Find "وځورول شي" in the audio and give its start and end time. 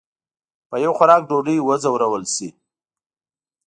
1.61-2.47